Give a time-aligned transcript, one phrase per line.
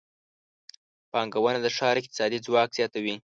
[1.11, 3.15] پانګونه د ښار اقتصادي ځواک زیاتوي.